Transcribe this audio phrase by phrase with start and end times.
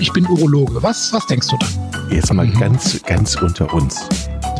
[0.00, 0.82] ich bin Urologe.
[0.82, 2.10] Was, was denkst du dann?
[2.10, 2.58] Jetzt mal mhm.
[2.58, 4.08] ganz, ganz unter uns.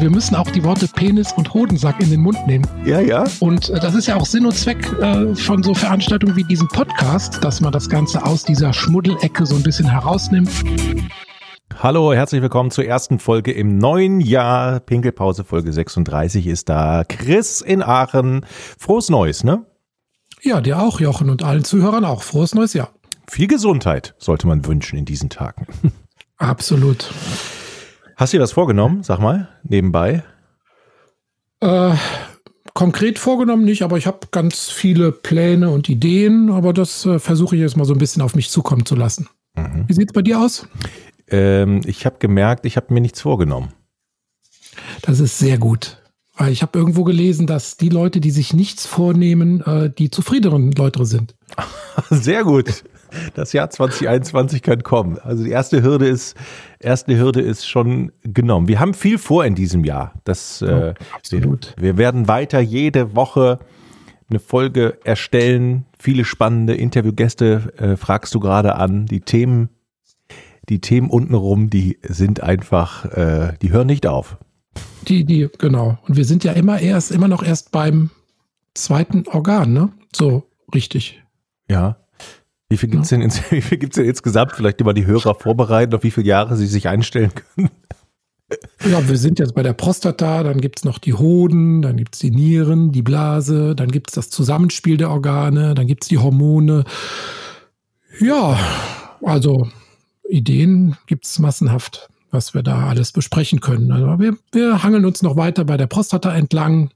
[0.00, 2.66] Wir müssen auch die Worte Penis und Hodensack in den Mund nehmen.
[2.84, 3.24] Ja, ja.
[3.40, 6.68] Und äh, das ist ja auch Sinn und Zweck äh, von so Veranstaltungen wie diesem
[6.68, 10.50] Podcast, dass man das Ganze aus dieser Schmuddelecke so ein bisschen herausnimmt.
[11.80, 14.80] Hallo, herzlich willkommen zur ersten Folge im neuen Jahr.
[14.80, 17.04] Pinkelpause Folge 36 ist da.
[17.04, 18.44] Chris in Aachen.
[18.78, 19.64] Frohes Neues, ne?
[20.42, 22.22] Ja, dir auch, Jochen, und allen Zuhörern auch.
[22.22, 22.90] Frohes neues Jahr.
[23.28, 25.66] Viel Gesundheit sollte man wünschen in diesen Tagen.
[26.38, 27.12] Absolut.
[28.16, 30.24] Hast du dir was vorgenommen, sag mal, nebenbei?
[31.60, 31.94] Äh,
[32.74, 37.54] konkret vorgenommen nicht, aber ich habe ganz viele Pläne und Ideen, aber das äh, versuche
[37.54, 39.28] ich jetzt mal so ein bisschen auf mich zukommen zu lassen.
[39.54, 39.84] Mhm.
[39.86, 40.66] Wie sieht es bei dir aus?
[41.28, 43.72] Ähm, ich habe gemerkt, ich habe mir nichts vorgenommen.
[45.02, 45.98] Das ist sehr gut.
[46.36, 50.70] Weil ich habe irgendwo gelesen, dass die Leute, die sich nichts vornehmen, äh, die zufriedeneren
[50.72, 51.34] Leute sind.
[52.10, 52.84] Sehr gut.
[53.34, 55.18] Das Jahr 2021 kann kommen.
[55.18, 56.36] Also die erste Hürde ist,
[56.78, 58.68] erste Hürde ist schon genommen.
[58.68, 60.14] Wir haben viel vor in diesem Jahr.
[60.24, 61.74] Das, äh, absolut.
[61.76, 63.58] Wir, wir werden weiter jede Woche
[64.30, 65.86] eine Folge erstellen.
[65.98, 69.06] Viele spannende Interviewgäste äh, fragst du gerade an.
[69.06, 69.70] Die Themen,
[70.68, 74.36] die Themen untenrum, die sind einfach, äh, die hören nicht auf.
[75.08, 75.98] Die, die, genau.
[76.06, 78.10] Und wir sind ja immer erst, immer noch erst beim
[78.74, 79.92] zweiten Organ, ne?
[80.14, 81.22] So richtig.
[81.70, 81.96] Ja.
[82.68, 83.16] Wie viel gibt's ja.
[83.16, 84.52] denn, ins, wie viel gibt's denn insgesamt?
[84.52, 87.70] Vielleicht immer die Hörer vorbereiten, auf wie viele Jahre sie sich einstellen können.
[88.90, 92.14] Ja, wir sind jetzt bei der Prostata, dann gibt es noch die Hoden, dann gibt
[92.14, 96.08] es die Nieren, die Blase, dann gibt es das Zusammenspiel der Organe, dann gibt es
[96.08, 96.84] die Hormone.
[98.20, 98.58] Ja,
[99.22, 99.68] also
[100.26, 103.90] Ideen gibt es massenhaft was wir da alles besprechen können.
[103.92, 106.90] Also wir, wir hangeln uns noch weiter bei der Prostata entlang,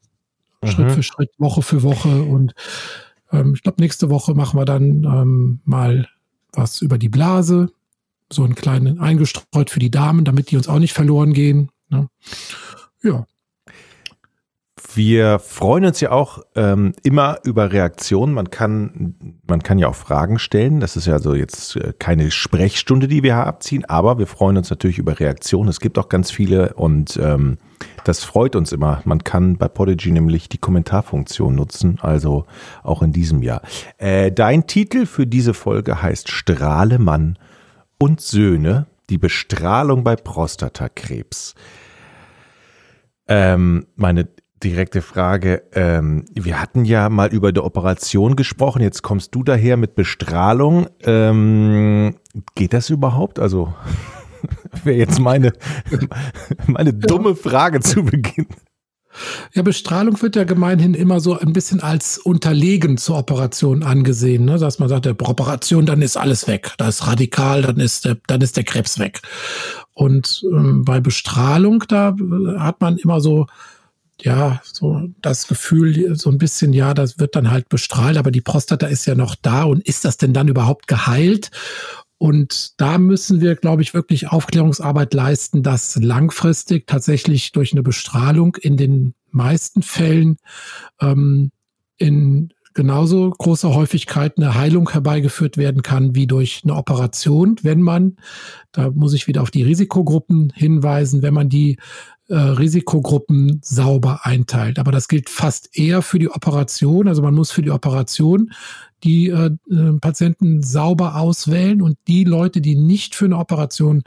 [0.63, 0.69] mhm.
[0.69, 2.23] Schritt für Schritt, Woche für Woche.
[2.23, 2.55] Und
[3.33, 6.09] ähm, ich glaube, nächste Woche machen wir dann ähm, mal
[6.53, 7.73] was über die Blase,
[8.31, 11.71] so einen kleinen eingestreut für die Damen, damit die uns auch nicht verloren gehen.
[11.89, 12.09] Ne?
[13.03, 13.27] Ja.
[14.95, 18.35] Wir freuen uns ja auch ähm, immer über Reaktionen.
[18.35, 19.15] Man kann,
[19.47, 20.81] man kann ja auch Fragen stellen.
[20.81, 24.71] Das ist ja so jetzt äh, keine Sprechstunde, die wir abziehen, aber wir freuen uns
[24.71, 25.69] natürlich über Reaktionen.
[25.69, 27.59] Es gibt auch ganz viele und ähm,
[28.05, 29.01] das freut uns immer.
[29.05, 32.47] Man kann bei Podigy nämlich die Kommentarfunktion nutzen, also
[32.83, 33.63] auch in diesem Jahr.
[33.99, 37.39] Äh, dein Titel für diese Folge heißt Strahlemann
[37.99, 41.55] und Söhne, die Bestrahlung bei Prostatakrebs.
[43.29, 44.29] Ähm, meine
[44.63, 45.63] direkte Frage.
[45.73, 48.83] Ähm, wir hatten ja mal über die Operation gesprochen.
[48.83, 50.89] Jetzt kommst du daher mit Bestrahlung.
[51.03, 52.17] Ähm,
[52.55, 53.39] geht das überhaupt?
[53.39, 53.75] Also
[54.85, 55.53] wäre jetzt meine,
[56.67, 58.47] meine dumme Frage zu Beginn.
[59.53, 64.59] Ja, Bestrahlung wird ja gemeinhin immer so ein bisschen als unterlegen zur Operation angesehen, ne?
[64.59, 68.17] dass man sagt, der Operation, dann ist alles weg, da ist radikal, dann ist der,
[68.27, 69.21] dann ist der Krebs weg.
[69.93, 72.17] Und ähm, bei Bestrahlung, da
[72.57, 73.47] hat man immer so
[74.25, 78.41] ja, so das Gefühl, so ein bisschen, ja, das wird dann halt bestrahlt, aber die
[78.41, 81.51] Prostata ist ja noch da und ist das denn dann überhaupt geheilt?
[82.19, 88.57] Und da müssen wir, glaube ich, wirklich Aufklärungsarbeit leisten, dass langfristig tatsächlich durch eine Bestrahlung
[88.61, 90.37] in den meisten Fällen
[91.01, 91.51] ähm,
[91.97, 98.17] in genauso großer Häufigkeit eine Heilung herbeigeführt werden kann wie durch eine Operation, wenn man,
[98.73, 101.79] da muss ich wieder auf die Risikogruppen hinweisen, wenn man die
[102.33, 104.79] äh, Risikogruppen sauber einteilt.
[104.79, 107.07] Aber das gilt fast eher für die Operation.
[107.07, 108.53] Also man muss für die Operation
[109.05, 114.03] die äh, äh, Patienten sauber auswählen und die Leute, die nicht für eine Operation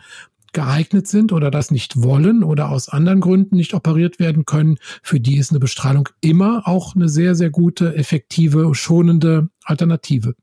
[0.53, 5.19] geeignet sind oder das nicht wollen oder aus anderen Gründen nicht operiert werden können, für
[5.19, 10.33] die ist eine Bestrahlung immer auch eine sehr, sehr gute, effektive, schonende Alternative.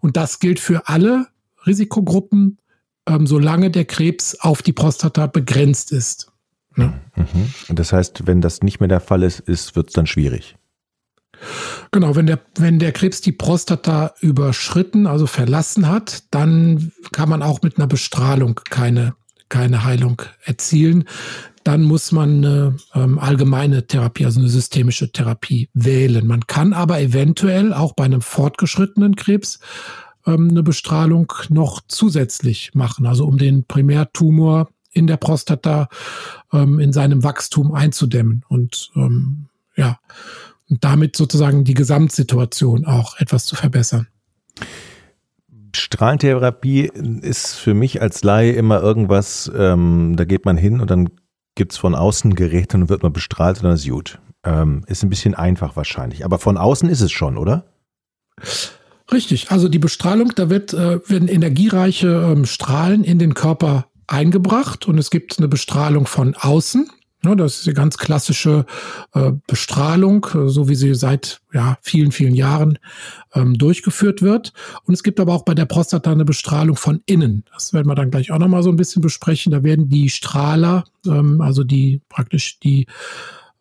[0.00, 1.28] Und das gilt für alle
[1.66, 2.58] Risikogruppen,
[3.06, 6.31] ähm, solange der Krebs auf die Prostata begrenzt ist.
[6.76, 6.92] Ne?
[7.16, 7.74] Mhm.
[7.74, 10.56] Das heißt, wenn das nicht mehr der Fall ist, ist wird es dann schwierig.
[11.90, 17.42] Genau, wenn der, wenn der Krebs die Prostata überschritten, also verlassen hat, dann kann man
[17.42, 19.14] auch mit einer Bestrahlung keine,
[19.48, 21.04] keine Heilung erzielen.
[21.64, 26.26] Dann muss man eine ähm, allgemeine Therapie, also eine systemische Therapie wählen.
[26.26, 29.60] Man kann aber eventuell auch bei einem fortgeschrittenen Krebs
[30.26, 35.88] ähm, eine Bestrahlung noch zusätzlich machen, also um den Primärtumor in der Prostata
[36.52, 39.98] ähm, in seinem Wachstum einzudämmen und ähm, ja,
[40.68, 44.08] und damit sozusagen die Gesamtsituation auch etwas zu verbessern.
[45.74, 46.90] Strahlentherapie
[47.22, 51.10] ist für mich als Laie immer irgendwas, ähm, da geht man hin und dann
[51.54, 54.18] gibt es von außen Geräte und wird man bestrahlt und dann ist gut.
[54.44, 56.24] Ähm, ist ein bisschen einfach wahrscheinlich.
[56.24, 57.64] Aber von außen ist es schon, oder?
[59.12, 64.86] Richtig, also die Bestrahlung, da wird, äh, werden energiereiche ähm, Strahlen in den Körper eingebracht
[64.86, 66.90] und es gibt eine Bestrahlung von außen.
[67.24, 68.66] Ja, das ist die ganz klassische
[69.14, 72.80] äh, Bestrahlung, äh, so wie sie seit ja, vielen, vielen Jahren
[73.32, 74.52] ähm, durchgeführt wird.
[74.84, 77.44] Und es gibt aber auch bei der Prostata eine Bestrahlung von innen.
[77.52, 79.52] Das werden wir dann gleich auch nochmal so ein bisschen besprechen.
[79.52, 82.86] Da werden die Strahler, ähm, also die praktisch die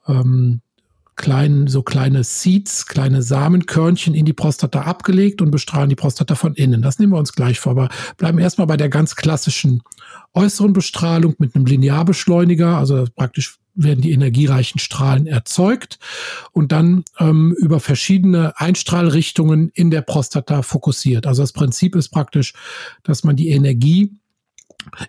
[0.07, 0.61] ähm,
[1.15, 6.53] kleinen, so kleine Seeds, kleine Samenkörnchen in die Prostata abgelegt und bestrahlen die Prostata von
[6.55, 6.81] innen.
[6.81, 7.73] Das nehmen wir uns gleich vor.
[7.73, 9.83] Aber bleiben erstmal bei der ganz klassischen
[10.33, 12.77] äußeren Bestrahlung mit einem Linearbeschleuniger.
[12.77, 15.99] Also praktisch werden die energiereichen Strahlen erzeugt
[16.51, 21.25] und dann ähm, über verschiedene Einstrahlrichtungen in der Prostata fokussiert.
[21.25, 22.53] Also das Prinzip ist praktisch,
[23.03, 24.17] dass man die Energie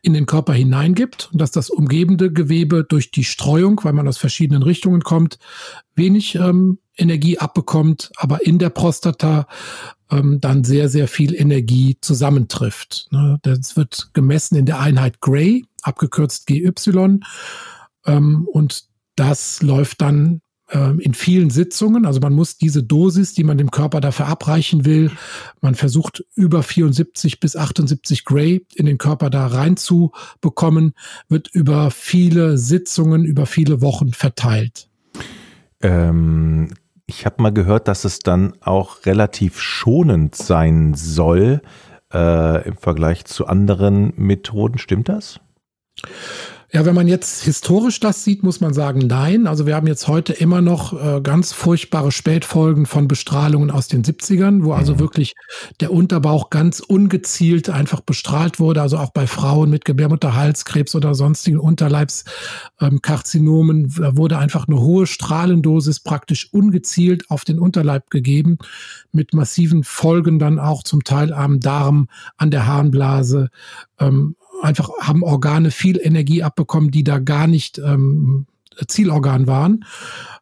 [0.02, 4.18] in den Körper hineingibt und dass das umgebende Gewebe durch die Streuung, weil man aus
[4.18, 5.38] verschiedenen Richtungen kommt,
[5.94, 9.46] wenig ähm, Energie abbekommt, aber in der Prostata
[10.10, 13.08] ähm, dann sehr, sehr viel Energie zusammentrifft.
[13.10, 13.38] Ne?
[13.42, 16.72] Das wird gemessen in der Einheit Gray, abgekürzt GY.
[18.06, 18.84] Ähm, und
[19.16, 20.40] das läuft dann
[20.78, 22.06] in vielen Sitzungen.
[22.06, 25.10] Also man muss diese Dosis, die man dem Körper da verabreichen will,
[25.60, 30.94] man versucht über 74 bis 78 Gray in den Körper da reinzubekommen,
[31.28, 34.88] wird über viele Sitzungen, über viele Wochen verteilt.
[35.82, 36.68] Ähm,
[37.06, 41.60] ich habe mal gehört, dass es dann auch relativ schonend sein soll
[42.12, 44.78] äh, im Vergleich zu anderen Methoden.
[44.78, 45.40] Stimmt das?
[46.74, 49.46] Ja, wenn man jetzt historisch das sieht, muss man sagen, nein.
[49.46, 54.02] Also wir haben jetzt heute immer noch äh, ganz furchtbare Spätfolgen von Bestrahlungen aus den
[54.02, 55.00] 70ern, wo also mhm.
[55.00, 55.34] wirklich
[55.80, 58.80] der Unterbauch ganz ungezielt einfach bestrahlt wurde.
[58.80, 66.00] Also auch bei Frauen mit Gebärmutterhalskrebs oder sonstigen Unterleibskarzinomen ähm, wurde einfach eine hohe Strahlendosis
[66.00, 68.56] praktisch ungezielt auf den Unterleib gegeben,
[69.12, 72.08] mit massiven Folgen dann auch zum Teil am Darm,
[72.38, 73.50] an der Harnblase,
[74.00, 78.46] ähm, einfach haben Organe viel Energie abbekommen, die da gar nicht ähm,
[78.86, 79.84] Zielorgan waren.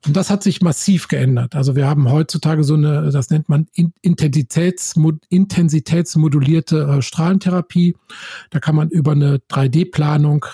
[0.06, 1.54] Und das hat sich massiv geändert.
[1.54, 3.66] Also wir haben heutzutage so eine, das nennt man
[4.02, 4.94] Intensitäts,
[5.28, 7.96] intensitätsmodulierte äh, Strahlentherapie.
[8.50, 10.46] Da kann man über eine 3D-Planung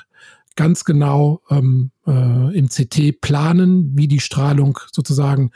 [0.56, 5.50] ganz genau ähm, äh, im CT planen, wie die Strahlung sozusagen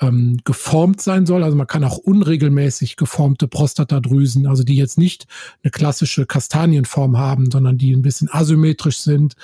[0.00, 1.42] ähm, geformt sein soll.
[1.42, 5.26] Also man kann auch unregelmäßig geformte Prostatadrüsen, also die jetzt nicht
[5.62, 9.34] eine klassische Kastanienform haben, sondern die ein bisschen asymmetrisch sind,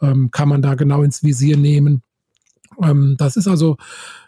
[0.00, 2.02] ähm, kann man da genau ins Visier nehmen.
[2.82, 3.76] Ähm, das ist also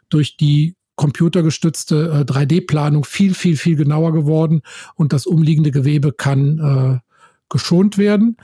[0.08, 4.62] durch die computergestützte äh, 3D-Planung viel, viel, viel genauer geworden
[4.94, 6.98] und das umliegende Gewebe kann äh,
[7.48, 8.36] geschont werden.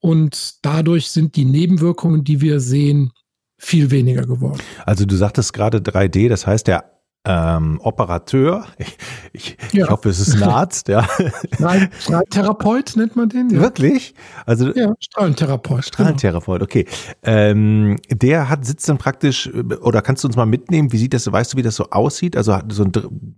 [0.00, 3.12] Und dadurch sind die Nebenwirkungen, die wir sehen,
[3.58, 4.60] viel weniger geworden.
[4.86, 6.84] Also du sagtest gerade 3D, das heißt der
[7.26, 8.96] ähm, Operateur, ich,
[9.34, 9.84] ich, ja.
[9.84, 11.06] ich, hoffe, es ist ein Arzt, ja.
[12.00, 13.50] Strahlentherapeut nennt man den.
[13.50, 13.60] Ja.
[13.60, 14.14] Wirklich?
[14.46, 15.68] Also ja, Strahlentherapeut.
[15.68, 15.82] Genau.
[15.82, 16.86] Strahlentherapeut, okay.
[17.22, 19.50] Ähm, der hat sitzt dann praktisch,
[19.82, 20.92] oder kannst du uns mal mitnehmen?
[20.92, 21.30] Wie sieht das?
[21.30, 22.36] Weißt du, wie das so aussieht?
[22.38, 23.36] Also hat so ein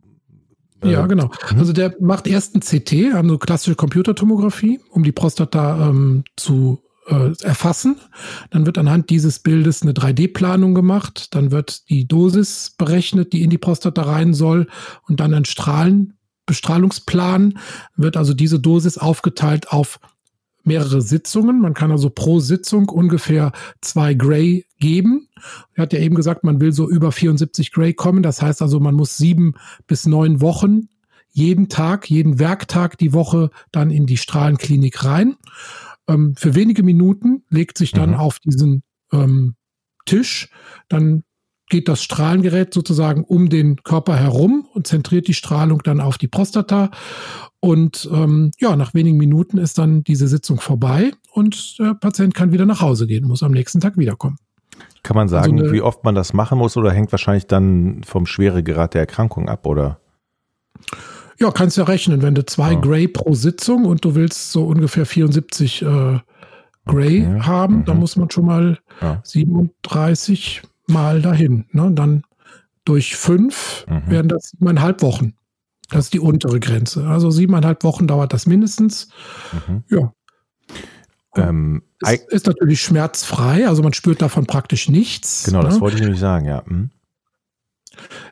[0.83, 1.31] ja, äh, genau.
[1.53, 1.59] Mhm.
[1.59, 7.33] Also der macht erst ein CT, also klassische Computertomographie, um die Prostata ähm, zu äh,
[7.43, 7.97] erfassen.
[8.51, 11.35] Dann wird anhand dieses Bildes eine 3D-Planung gemacht.
[11.35, 14.69] Dann wird die Dosis berechnet, die in die Prostata rein soll.
[15.09, 16.15] Und dann ein Strahlen,
[16.47, 17.59] Bestrahlungsplan.
[17.97, 20.01] Wird also diese Dosis aufgeteilt auf
[20.65, 21.61] mehrere Sitzungen.
[21.61, 25.29] Man kann also pro Sitzung ungefähr zwei Gray geben.
[25.75, 28.23] Er hat ja eben gesagt, man will so über 74 Gray kommen.
[28.23, 29.55] Das heißt also, man muss sieben
[29.87, 30.89] bis neun Wochen
[31.33, 35.37] jeden Tag, jeden Werktag die Woche dann in die Strahlenklinik rein.
[36.07, 38.17] Ähm, für wenige Minuten legt sich dann mhm.
[38.17, 39.57] auf diesen ähm,
[40.05, 40.51] Tisch,
[40.89, 41.25] dann
[41.73, 46.29] geht das Strahlengerät sozusagen um den Körper herum und zentriert die Strahlung dann auf die
[46.29, 46.91] Prostata.
[47.61, 52.53] Und ähm, ja, nach wenigen Minuten ist dann diese Sitzung vorbei und der Patient kann
[52.53, 54.37] wieder nach Hause gehen, muss am nächsten Tag wiederkommen.
[55.03, 58.03] Kann man sagen, also eine, wie oft man das machen muss oder hängt wahrscheinlich dann
[58.05, 59.99] vom Schweregrad der Erkrankung ab, oder?
[61.41, 62.81] Ja, kannst ja rechnen, wenn du zwei ja.
[62.81, 66.19] Gray pro Sitzung und du willst so ungefähr 74 äh,
[66.85, 67.41] Gray okay.
[67.41, 67.85] haben, mhm.
[67.87, 69.21] dann muss man schon mal ja.
[69.25, 71.67] 37 mal dahin.
[71.73, 71.91] Ne?
[71.93, 72.25] Dann
[72.85, 74.11] durch fünf mhm.
[74.11, 75.35] wären das siebeneinhalb Wochen.
[75.91, 77.07] Das ist die untere Grenze.
[77.07, 79.09] Also siebeneinhalb Wochen dauert das mindestens.
[79.69, 79.85] Mhm.
[79.89, 80.13] Ja.
[81.35, 85.45] Ähm, ist, ist, natürlich schmerzfrei, also man spürt davon praktisch nichts.
[85.45, 85.69] Genau, ne?
[85.69, 86.63] das wollte ich nämlich sagen, ja.
[86.67, 86.91] Mhm.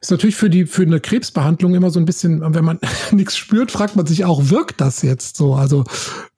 [0.01, 2.79] Ist natürlich für die für eine Krebsbehandlung immer so ein bisschen, wenn man
[3.13, 5.55] nichts spürt, fragt man sich auch, wirkt das jetzt so?
[5.55, 5.85] Also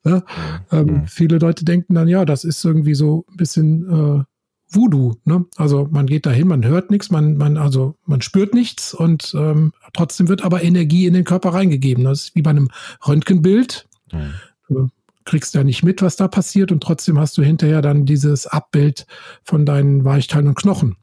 [0.04, 0.24] ne?
[0.70, 0.78] mhm.
[0.78, 4.24] ähm, viele Leute denken dann, ja, das ist irgendwie so ein bisschen äh,
[4.74, 5.16] Voodoo.
[5.24, 5.44] Ne?
[5.56, 9.72] Also man geht dahin, man hört nichts, man, man, also man spürt nichts und ähm,
[9.92, 12.04] trotzdem wird aber Energie in den Körper reingegeben.
[12.04, 12.70] Das ist wie bei einem
[13.06, 13.86] Röntgenbild.
[14.12, 14.34] Mhm.
[14.68, 14.88] Du
[15.24, 19.06] kriegst ja nicht mit, was da passiert und trotzdem hast du hinterher dann dieses Abbild
[19.44, 20.96] von deinen Weichteilen und Knochen.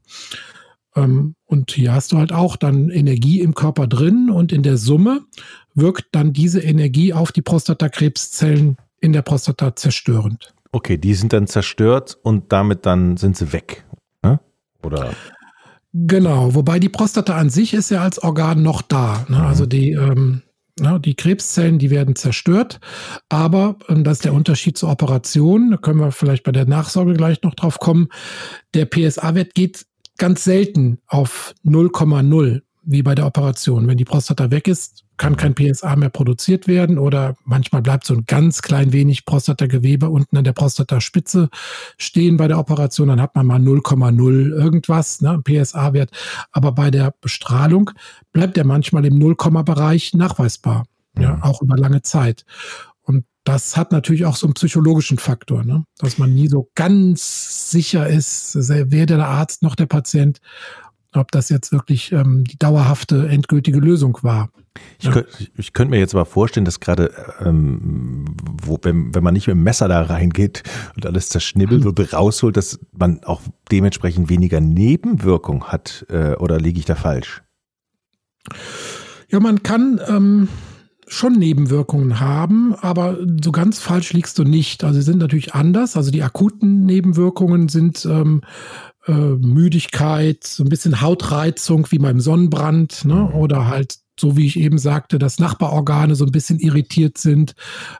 [0.96, 4.76] Ähm, und hier hast du halt auch dann Energie im Körper drin und in der
[4.76, 5.22] Summe
[5.74, 10.54] wirkt dann diese Energie auf die Prostatakrebszellen in der Prostata zerstörend.
[10.72, 13.84] Okay, die sind dann zerstört und damit dann sind sie weg.
[14.22, 14.40] Ne?
[14.82, 15.12] Oder?
[15.92, 19.26] Genau, wobei die Prostata an sich ist ja als Organ noch da.
[19.28, 19.38] Ne?
[19.38, 19.44] Mhm.
[19.44, 20.42] Also die, ähm,
[20.78, 22.78] ne, die Krebszellen, die werden zerstört,
[23.28, 27.14] aber und das ist der Unterschied zur Operation, da können wir vielleicht bei der Nachsorge
[27.14, 28.08] gleich noch drauf kommen,
[28.74, 29.86] der PSA-Wert geht
[30.18, 33.88] ganz selten auf 0,0 wie bei der Operation.
[33.88, 38.14] Wenn die Prostata weg ist, kann kein PSA mehr produziert werden oder manchmal bleibt so
[38.14, 41.50] ein ganz klein wenig Prostatagewebe unten an der Prostataspitze
[41.98, 46.10] stehen bei der Operation, dann hat man mal 0,0 irgendwas, ne, PSA-Wert.
[46.52, 47.90] Aber bei der Bestrahlung
[48.32, 50.84] bleibt er manchmal im 0,-Bereich nachweisbar,
[51.18, 51.42] ja, mhm.
[51.42, 52.46] auch über lange Zeit.
[53.02, 55.84] Und das hat natürlich auch so einen psychologischen Faktor, ne?
[55.98, 60.40] dass man nie so ganz sicher ist, weder der Arzt noch der Patient,
[61.14, 64.50] ob das jetzt wirklich ähm, die dauerhafte, endgültige Lösung war.
[64.98, 65.12] Ich, ja.
[65.12, 67.12] könnte, ich könnte mir jetzt aber vorstellen, dass gerade,
[67.44, 68.24] ähm,
[68.62, 70.62] wo, wenn, wenn man nicht mit dem Messer da reingeht
[70.94, 71.88] und alles zerschnibbelt mhm.
[71.88, 73.40] und rausholt, dass man auch
[73.72, 76.06] dementsprechend weniger Nebenwirkung hat.
[76.08, 77.42] Äh, oder liege ich da falsch?
[79.28, 80.48] Ja, man kann ähm,
[81.06, 84.84] schon Nebenwirkungen haben, aber so ganz falsch liegst du nicht.
[84.84, 85.96] Also sie sind natürlich anders.
[85.96, 88.42] Also die akuten Nebenwirkungen sind ähm,
[89.10, 93.14] äh, Müdigkeit, so ein bisschen Hautreizung wie beim Sonnenbrand, ne?
[93.14, 93.34] Mhm.
[93.34, 97.54] oder halt so wie ich eben sagte, dass Nachbarorgane so ein bisschen irritiert sind,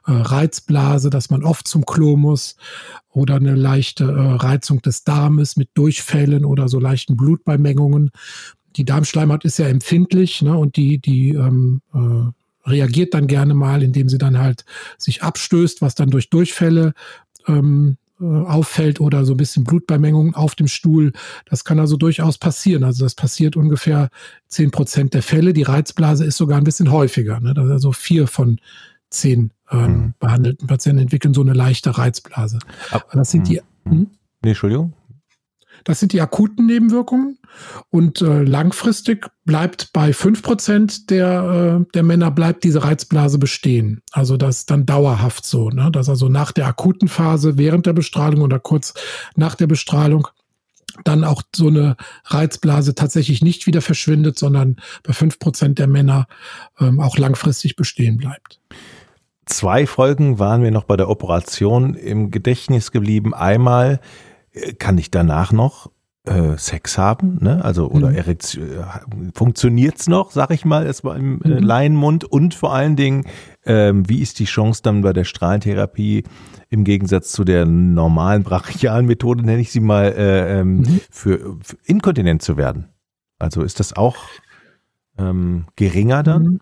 [0.05, 2.55] äh, Reizblase, dass man oft zum Klo muss
[3.09, 8.11] oder eine leichte äh, Reizung des Darmes mit Durchfällen oder so leichten Blutbeimengungen.
[8.75, 13.81] Die Darmschleimhaut ist ja empfindlich ne, und die, die ähm, äh, reagiert dann gerne mal,
[13.81, 14.63] indem sie dann halt
[14.99, 16.93] sich abstößt, was dann durch Durchfälle
[17.47, 21.11] ähm, äh, auffällt oder so ein bisschen Blutbeimengungen auf dem Stuhl.
[21.45, 22.83] Das kann also durchaus passieren.
[22.83, 24.09] Also das passiert ungefähr
[24.47, 25.53] zehn Prozent der Fälle.
[25.53, 27.39] Die Reizblase ist sogar ein bisschen häufiger.
[27.39, 27.53] Ne?
[27.57, 28.59] Also vier von
[29.09, 30.13] zehn ähm, mhm.
[30.19, 32.59] behandelten Patienten entwickeln so eine leichte Reizblase.
[32.91, 33.61] Ab, das sind die.
[33.85, 33.91] Mhm.
[33.91, 34.07] Hm?
[34.43, 34.93] Nee, Entschuldigung.
[35.83, 37.37] Das sind die akuten Nebenwirkungen.
[37.89, 44.01] Und äh, langfristig bleibt bei fünf Prozent der, äh, der Männer bleibt diese Reizblase bestehen.
[44.11, 45.89] Also das ist dann dauerhaft so, ne?
[45.91, 48.93] dass also nach der akuten Phase, während der Bestrahlung oder kurz
[49.35, 50.27] nach der Bestrahlung
[51.03, 51.95] dann auch so eine
[52.25, 56.27] Reizblase tatsächlich nicht wieder verschwindet, sondern bei fünf Prozent der Männer
[56.79, 58.59] ähm, auch langfristig bestehen bleibt.
[59.45, 63.33] Zwei Folgen waren wir noch bei der Operation im Gedächtnis geblieben.
[63.33, 63.99] Einmal
[64.79, 65.91] kann ich danach noch
[66.25, 67.63] äh, Sex haben, ne?
[67.65, 68.15] Also oder mhm.
[68.15, 68.83] Erektion äh,
[69.33, 71.57] funktioniert's noch, sag ich mal, erstmal im äh, mhm.
[71.57, 73.25] Laienmund und vor allen Dingen,
[73.65, 76.23] ähm, wie ist die Chance dann bei der Strahlentherapie
[76.69, 81.01] im Gegensatz zu der normalen brachialen Methode, nenne ich sie mal, äh, ähm, mhm.
[81.09, 82.89] für, für inkontinent zu werden?
[83.39, 84.17] Also ist das auch
[85.17, 86.43] ähm, geringer dann?
[86.43, 86.59] Mhm.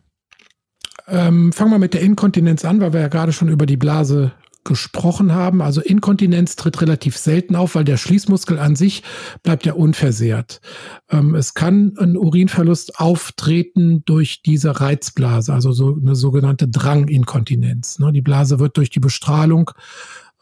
[1.07, 4.31] Ähm, fangen wir mit der Inkontinenz an, weil wir ja gerade schon über die Blase
[4.69, 5.61] gesprochen haben.
[5.61, 9.03] Also Inkontinenz tritt relativ selten auf, weil der Schließmuskel an sich
[9.43, 10.61] bleibt ja unversehrt.
[11.09, 17.99] Ähm, es kann ein Urinverlust auftreten durch diese Reizblase, also so eine sogenannte Dranginkontinenz.
[17.99, 18.13] Ne?
[18.13, 19.71] Die Blase wird durch die Bestrahlung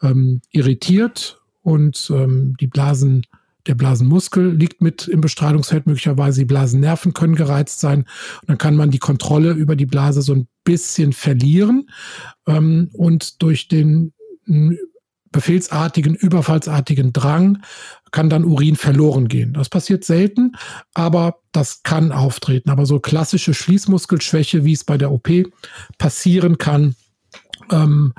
[0.02, 3.24] ähm, irritiert und ähm, die Blasen
[3.68, 8.00] der Blasenmuskel liegt mit im Bestrahlungsfeld, möglicherweise die Blasennerven können gereizt sein.
[8.40, 11.90] Und dann kann man die Kontrolle über die Blase so ein bisschen verlieren.
[12.46, 14.12] Ähm, und durch den
[15.30, 17.62] befehlsartigen, überfallsartigen Drang
[18.10, 19.52] kann dann Urin verloren gehen.
[19.52, 20.52] Das passiert selten,
[20.94, 22.70] aber das kann auftreten.
[22.70, 25.28] Aber so klassische Schließmuskelschwäche, wie es bei der OP
[25.98, 26.94] passieren kann,
[27.72, 28.14] ähm,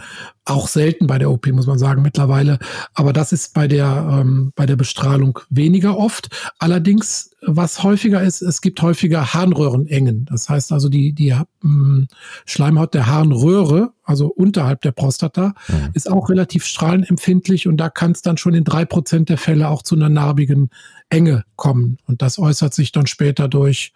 [0.45, 2.59] auch selten bei der OP, muss man sagen, mittlerweile.
[2.93, 6.29] Aber das ist bei der, ähm, bei der Bestrahlung weniger oft.
[6.57, 10.25] Allerdings, was häufiger ist, es gibt häufiger Harnröhrenengen.
[10.25, 12.07] Das heißt also, die, die ähm,
[12.45, 15.89] Schleimhaut der Harnröhre, also unterhalb der Prostata, mhm.
[15.93, 19.69] ist auch relativ strahlenempfindlich und da kann es dann schon in drei Prozent der Fälle
[19.69, 20.69] auch zu einer narbigen
[21.09, 21.97] Enge kommen.
[22.05, 23.93] Und das äußert sich dann später durch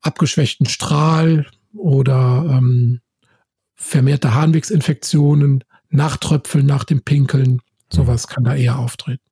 [0.00, 3.00] abgeschwächten Strahl oder ähm,
[3.74, 7.60] vermehrte Harnwegsinfektionen, Nachtröpfeln nach dem Pinkeln,
[7.92, 9.22] sowas kann da eher auftreten.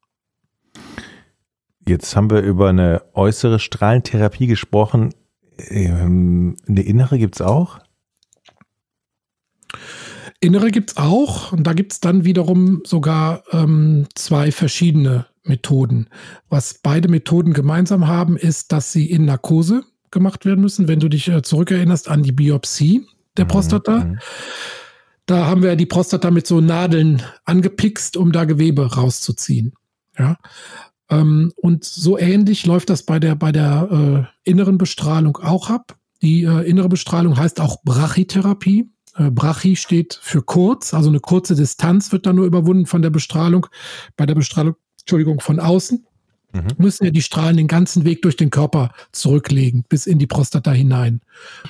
[1.86, 5.14] Jetzt haben wir über eine äußere Strahlentherapie gesprochen.
[5.58, 7.80] Ähm, eine innere gibt es auch?
[10.40, 16.08] Innere gibt es auch und da gibt es dann wiederum sogar ähm, zwei verschiedene Methoden.
[16.48, 20.88] Was beide Methoden gemeinsam haben, ist, dass sie in Narkose gemacht werden müssen.
[20.88, 24.18] Wenn du dich äh, zurückerinnerst an die Biopsie der mhm, Prostata, mhm.
[25.26, 29.72] da haben wir die Prostata mit so Nadeln angepickst, um da Gewebe rauszuziehen.
[30.18, 30.36] Ja.
[31.10, 35.96] Ähm, und so ähnlich läuft das bei der, bei der äh, inneren Bestrahlung auch ab.
[36.22, 38.90] Die äh, innere Bestrahlung heißt auch Brachytherapie.
[39.16, 43.10] Äh, Brachy steht für kurz, also eine kurze Distanz wird dann nur überwunden von der
[43.10, 43.66] Bestrahlung.
[44.16, 46.06] Bei der Bestrahlung, Entschuldigung, von außen
[46.52, 46.68] mhm.
[46.78, 50.72] müssen ja die Strahlen den ganzen Weg durch den Körper zurücklegen, bis in die Prostata
[50.72, 51.20] hinein.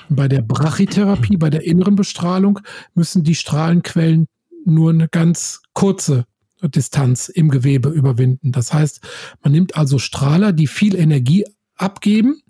[0.09, 2.59] Bei der Brachytherapie, bei der inneren Bestrahlung,
[2.93, 4.27] müssen die Strahlenquellen
[4.65, 6.25] nur eine ganz kurze
[6.61, 8.51] Distanz im Gewebe überwinden.
[8.51, 9.01] Das heißt,
[9.43, 12.41] man nimmt also Strahler, die viel Energie abgeben,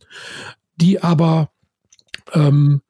[0.75, 1.49] die aber
[2.33, 2.81] ähm,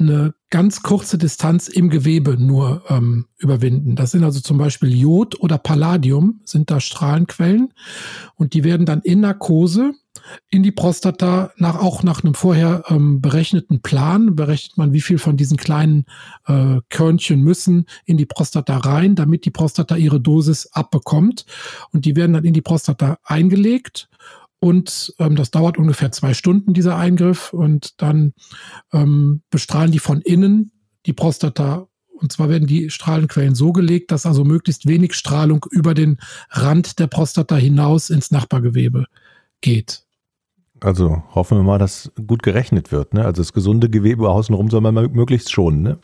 [0.00, 3.96] eine ganz kurze Distanz im Gewebe nur ähm, überwinden.
[3.96, 7.72] Das sind also zum Beispiel Jod oder Palladium, sind da Strahlenquellen
[8.34, 9.94] und die werden dann in Narkose
[10.48, 15.18] in die Prostata nach auch nach einem vorher ähm, berechneten Plan berechnet man, wie viel
[15.18, 16.04] von diesen kleinen
[16.46, 21.46] äh, Körnchen müssen in die Prostata rein, damit die Prostata ihre Dosis abbekommt
[21.92, 24.08] und die werden dann in die Prostata eingelegt
[24.60, 27.52] und ähm, das dauert ungefähr zwei Stunden, dieser Eingriff.
[27.52, 28.34] Und dann
[28.92, 30.72] ähm, bestrahlen die von innen
[31.06, 31.88] die Prostata.
[32.12, 36.18] Und zwar werden die Strahlenquellen so gelegt, dass also möglichst wenig Strahlung über den
[36.50, 39.06] Rand der Prostata hinaus ins Nachbargewebe
[39.62, 40.04] geht.
[40.80, 43.14] Also hoffen wir mal, dass gut gerechnet wird.
[43.14, 43.24] Ne?
[43.24, 45.82] Also das gesunde Gewebe außenrum soll man möglichst schonen.
[45.82, 45.98] Ne?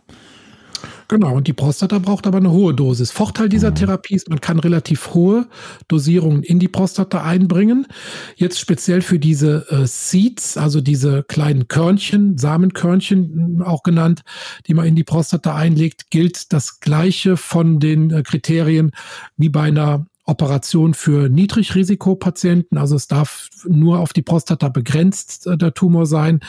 [1.08, 3.12] Genau, und die Prostata braucht aber eine hohe Dosis.
[3.12, 3.76] Vorteil dieser mhm.
[3.76, 5.46] Therapie ist, man kann relativ hohe
[5.88, 7.86] Dosierungen in die Prostata einbringen.
[8.34, 14.22] Jetzt speziell für diese äh, Seeds, also diese kleinen Körnchen, Samenkörnchen auch genannt,
[14.66, 18.90] die man in die Prostata einlegt, gilt das gleiche von den äh, Kriterien
[19.36, 22.78] wie bei einer Operation für Niedrigrisikopatienten.
[22.78, 26.40] Also es darf nur auf die Prostata begrenzt äh, der Tumor sein.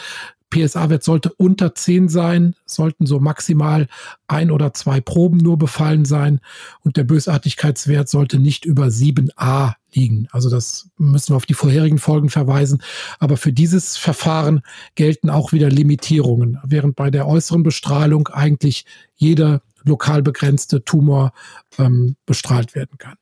[0.49, 3.87] PSA-Wert sollte unter 10 sein, sollten so maximal
[4.27, 6.39] ein oder zwei Proben nur befallen sein
[6.81, 10.27] und der Bösartigkeitswert sollte nicht über 7a liegen.
[10.31, 12.81] Also das müssen wir auf die vorherigen Folgen verweisen.
[13.19, 14.61] Aber für dieses Verfahren
[14.95, 21.33] gelten auch wieder Limitierungen, während bei der äußeren Bestrahlung eigentlich jeder lokal begrenzte Tumor
[21.77, 23.15] ähm, bestrahlt werden kann.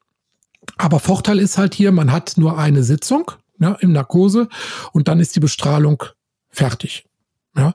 [0.77, 4.49] Aber Vorteil ist halt hier, man hat nur eine Sitzung ja, im Narkose
[4.91, 6.03] und dann ist die Bestrahlung
[6.49, 7.05] fertig.
[7.57, 7.73] Ja.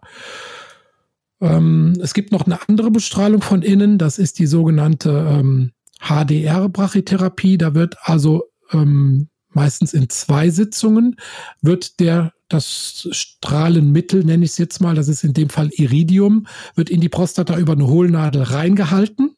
[1.41, 7.59] Ähm, es gibt noch eine andere Bestrahlung von innen, das ist die sogenannte ähm, HDR-Brachytherapie.
[7.59, 11.17] Da wird also ähm, meistens in zwei Sitzungen
[11.63, 16.49] wird der das Strahlenmittel, nenne ich es jetzt mal, das ist in dem Fall Iridium,
[16.75, 19.37] wird in die Prostata über eine Hohlnadel reingehalten,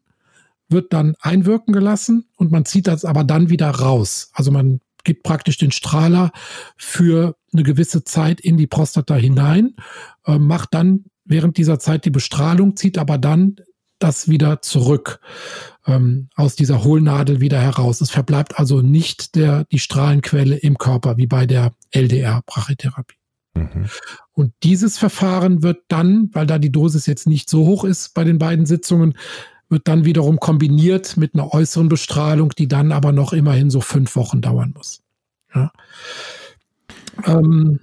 [0.71, 4.31] wird dann einwirken gelassen und man zieht das aber dann wieder raus.
[4.33, 6.33] Also man gibt praktisch den Strahler
[6.77, 9.75] für eine gewisse Zeit in die Prostata hinein,
[10.27, 13.57] äh, macht dann während dieser Zeit die Bestrahlung, zieht aber dann
[13.99, 15.21] das wieder zurück
[15.87, 18.01] ähm, aus dieser Hohlnadel wieder heraus.
[18.01, 23.17] Es verbleibt also nicht der, die Strahlenquelle im Körper wie bei der LDR-Brachytherapie.
[23.55, 23.87] Mhm.
[24.33, 28.25] Und dieses Verfahren wird dann, weil da die Dosis jetzt nicht so hoch ist bei
[28.25, 29.15] den beiden Sitzungen,
[29.73, 34.15] wird dann wiederum kombiniert mit einer äußeren Bestrahlung, die dann aber noch immerhin so fünf
[34.15, 35.03] Wochen dauern muss.
[35.55, 35.73] Ja.
[37.27, 37.81] Ähm,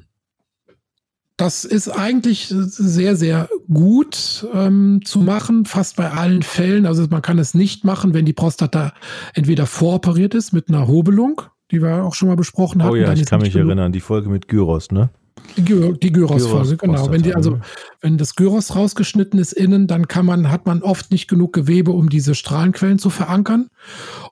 [1.35, 6.85] das ist eigentlich sehr, sehr gut ähm, zu machen, fast bei allen Fällen.
[6.85, 8.93] Also man kann es nicht machen, wenn die Prostata
[9.33, 12.91] entweder voroperiert ist mit einer Hobelung, die wir auch schon mal besprochen haben.
[12.91, 15.09] Oh ja, ich kann mich erinnern, die Folge mit Gyros, ne?
[15.57, 17.11] Die, die Gyros-Phase, genau.
[17.11, 17.61] Wenn die, also, mhm.
[18.01, 21.91] wenn das Gyros rausgeschnitten ist innen, dann kann man, hat man oft nicht genug Gewebe,
[21.91, 23.69] um diese Strahlenquellen zu verankern.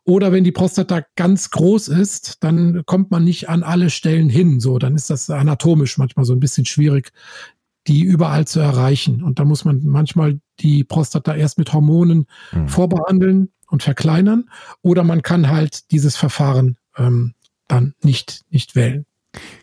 [0.04, 4.60] Oder wenn die Prostata ganz groß ist, dann kommt man nicht an alle Stellen hin.
[4.60, 7.12] So, dann ist das anatomisch manchmal so ein bisschen schwierig,
[7.88, 9.24] die überall zu erreichen.
[9.24, 12.68] Und da muss man manchmal die Prostata erst mit Hormonen mhm.
[12.68, 14.50] vorbehandeln und verkleinern.
[14.82, 17.34] Oder man kann halt dieses Verfahren ähm,
[17.68, 19.06] dann nicht, nicht wählen.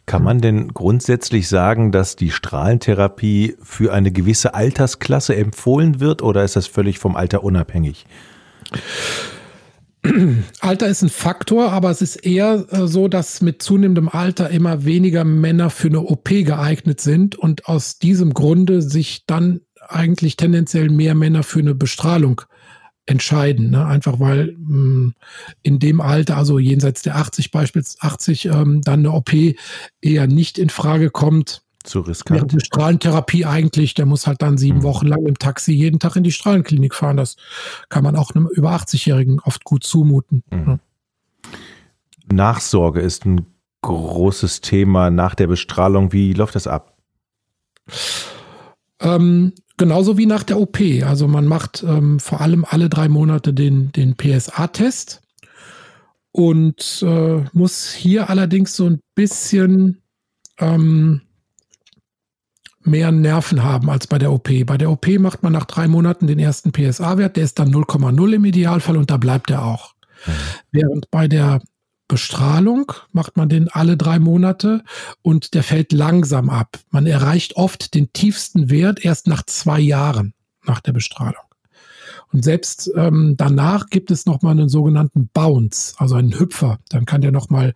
[0.07, 6.45] Kann man denn grundsätzlich sagen, dass die Strahlentherapie für eine gewisse Altersklasse empfohlen wird oder
[6.45, 8.07] ist das völlig vom Alter unabhängig?
[10.61, 14.85] Alter ist ein Faktor, aber es ist eher äh, so, dass mit zunehmendem Alter immer
[14.85, 20.91] weniger Männer für eine OP geeignet sind und aus diesem Grunde sich dann eigentlich tendenziell
[20.91, 22.43] mehr Männer für eine Bestrahlung
[23.07, 23.71] entscheiden.
[23.71, 23.85] Ne?
[23.85, 25.15] Einfach weil mh, hm,
[25.63, 29.33] in dem Alter, also jenseits der 80 beispielsweise 80, ähm, dann eine OP
[30.01, 31.63] eher nicht in Frage kommt.
[31.83, 32.39] Zu riskant.
[32.39, 34.85] Während eine Strahlentherapie eigentlich, der muss halt dann sieben mhm.
[34.85, 37.19] Wochen lang im Taxi jeden Tag in die Strahlenklinik fahren.
[37.19, 37.37] Das
[37.91, 40.43] kann man auch einem über 80-Jährigen oft gut zumuten.
[40.51, 40.65] Mhm.
[40.65, 40.81] Ne?
[42.33, 43.45] Nachsorge ist ein
[43.83, 46.13] großes Thema nach der Bestrahlung.
[46.13, 46.97] Wie läuft das ab?
[49.01, 50.79] Ähm, genauso wie nach der OP.
[51.05, 55.23] Also man macht ähm, vor allem alle drei Monate den, den PSA-Test
[56.33, 60.03] und äh, muss hier allerdings so ein bisschen
[60.59, 61.23] ähm,
[62.81, 64.49] mehr Nerven haben als bei der OP.
[64.67, 68.35] Bei der OP macht man nach drei Monaten den ersten PSA-Wert, der ist dann 0,0
[68.35, 69.95] im Idealfall und da bleibt er auch.
[70.27, 70.33] Mhm.
[70.73, 71.61] Während bei der
[72.09, 74.85] Bestrahlung macht man den alle drei Monate
[75.23, 76.79] und der fällt langsam ab.
[76.91, 81.43] Man erreicht oft den tiefsten Wert erst nach zwei Jahren nach der Bestrahlung.
[82.33, 86.79] Und selbst ähm, danach gibt es nochmal einen sogenannten Bounce, also einen Hüpfer.
[86.89, 87.73] Dann kann der nochmal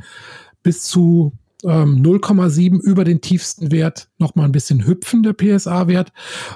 [0.62, 1.32] bis zu
[1.64, 6.12] ähm, 0,7 über den tiefsten Wert nochmal ein bisschen hüpfen, der PSA-Wert.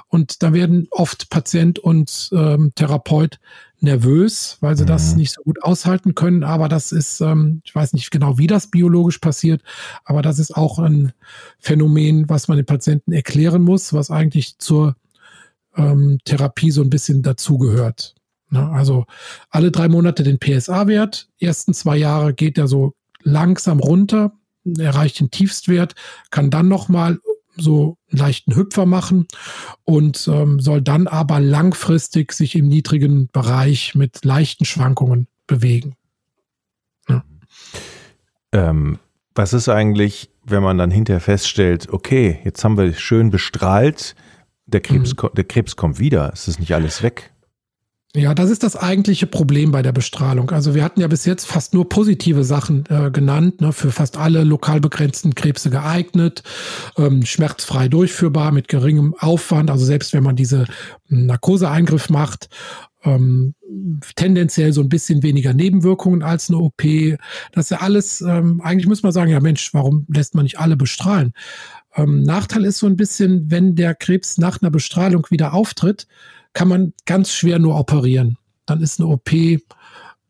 [0.07, 3.39] Und da werden oft Patient und ähm, Therapeut
[3.83, 4.87] nervös, weil sie mhm.
[4.87, 6.43] das nicht so gut aushalten können.
[6.43, 9.61] Aber das ist, ähm, ich weiß nicht genau, wie das biologisch passiert,
[10.05, 11.13] aber das ist auch ein
[11.59, 14.95] Phänomen, was man den Patienten erklären muss, was eigentlich zur
[15.75, 18.15] ähm, Therapie so ein bisschen dazugehört.
[18.49, 18.69] Ne?
[18.69, 19.05] Also
[19.49, 21.29] alle drei Monate den PSA-Wert.
[21.39, 24.33] Ersten zwei Jahre geht er so langsam runter,
[24.77, 25.95] erreicht den Tiefstwert,
[26.29, 27.19] kann dann nochmal
[27.55, 29.27] so einen leichten Hüpfer machen
[29.83, 35.95] und ähm, soll dann aber langfristig sich im niedrigen Bereich mit leichten Schwankungen bewegen.
[37.07, 37.23] Ja.
[38.51, 38.99] Ähm,
[39.35, 44.15] was ist eigentlich, wenn man dann hinterher feststellt, okay, jetzt haben wir schön bestrahlt,
[44.65, 45.29] der Krebs, mhm.
[45.35, 47.33] der Krebs kommt wieder, es ist nicht alles weg?
[48.15, 50.51] Ja, das ist das eigentliche Problem bei der Bestrahlung.
[50.51, 54.17] Also wir hatten ja bis jetzt fast nur positive Sachen äh, genannt, ne, für fast
[54.17, 56.43] alle lokal begrenzten Krebse geeignet,
[56.95, 59.71] ähm, schmerzfrei durchführbar, mit geringem Aufwand.
[59.71, 60.67] Also selbst wenn man diese
[61.07, 62.49] Narkoseeingriff macht,
[63.03, 63.55] ähm,
[64.15, 66.83] tendenziell so ein bisschen weniger Nebenwirkungen als eine OP.
[67.51, 70.59] Das ist ja alles, ähm, eigentlich muss man sagen, ja Mensch, warum lässt man nicht
[70.59, 71.33] alle bestrahlen?
[71.95, 76.07] Ähm, Nachteil ist so ein bisschen, wenn der Krebs nach einer Bestrahlung wieder auftritt,
[76.53, 78.37] kann man ganz schwer nur operieren.
[78.65, 79.31] Dann ist eine OP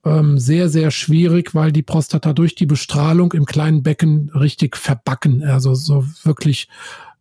[0.05, 5.43] ähm, sehr, sehr schwierig, weil die Prostata durch die Bestrahlung im kleinen Becken richtig verbacken,
[5.43, 6.67] also so wirklich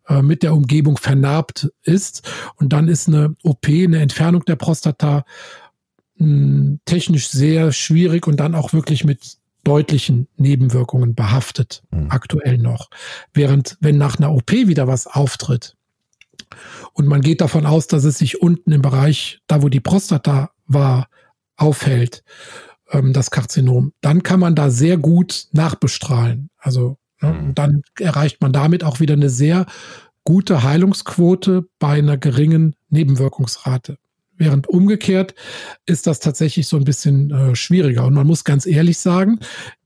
[0.09, 2.29] äh, mit der Umgebung vernarbt ist.
[2.57, 5.25] Und dann ist eine OP, eine Entfernung der Prostata
[6.17, 12.07] mh, hm, technisch sehr schwierig und dann auch wirklich mit deutlichen Nebenwirkungen behaftet, mhm.
[12.11, 12.91] aktuell noch.
[13.33, 15.77] Während wenn nach einer OP wieder was auftritt,
[16.93, 20.51] und man geht davon aus, dass es sich unten im Bereich, da wo die Prostata
[20.67, 21.09] war,
[21.57, 22.25] aufhält,
[22.91, 23.93] ähm, das Karzinom.
[24.01, 26.51] Dann kann man da sehr gut nachbestrahlen.
[26.59, 27.55] Also ne, mhm.
[27.55, 29.67] dann erreicht man damit auch wieder eine sehr
[30.25, 33.99] gute Heilungsquote bei einer geringen Nebenwirkungsrate.
[34.35, 35.35] Während umgekehrt
[35.87, 38.07] ist das tatsächlich so ein bisschen äh, schwieriger.
[38.07, 39.39] Und man muss ganz ehrlich sagen,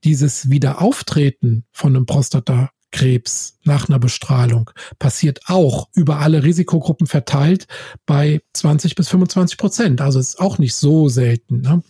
[0.03, 7.67] dieses Wiederauftreten von einem Prostata Krebs nach einer Bestrahlung passiert auch über alle Risikogruppen verteilt
[8.05, 10.01] bei 20 bis 25 Prozent.
[10.01, 11.61] Also ist auch nicht so selten.
[11.61, 11.83] Ne?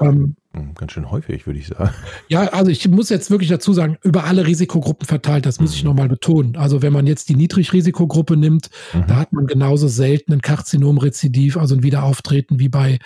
[0.00, 1.94] Ähm, hm, Ganz schön häufig, würde ich sagen.
[2.28, 5.76] Ja, also ich muss jetzt wirklich dazu sagen, über alle Risikogruppen verteilt, das muss mhm.
[5.76, 6.56] ich nochmal betonen.
[6.56, 9.06] Also wenn man jetzt die Niedrigrisikogruppe nimmt, mhm.
[9.06, 12.98] da hat man genauso selten ein Karzinomrezidiv, also ein Wiederauftreten wie bei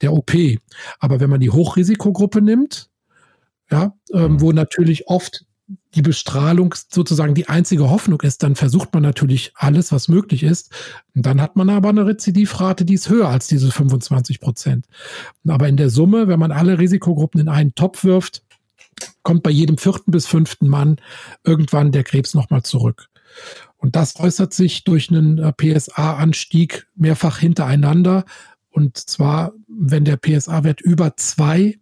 [0.00, 0.32] der OP.
[1.00, 2.88] Aber wenn man die Hochrisikogruppe nimmt,
[3.70, 4.40] ja, ähm, mhm.
[4.40, 5.44] wo natürlich oft
[5.94, 10.72] die Bestrahlung sozusagen die einzige Hoffnung ist, dann versucht man natürlich alles, was möglich ist.
[11.14, 14.86] Und dann hat man aber eine Rezidivrate, die ist höher als diese 25 Prozent.
[15.46, 18.42] Aber in der Summe, wenn man alle Risikogruppen in einen Topf wirft,
[19.22, 20.96] kommt bei jedem vierten bis fünften Mann
[21.44, 23.08] irgendwann der Krebs nochmal zurück.
[23.76, 28.24] Und das äußert sich durch einen äh, PSA-Anstieg mehrfach hintereinander.
[28.70, 31.78] Und zwar, wenn der PSA-Wert über zwei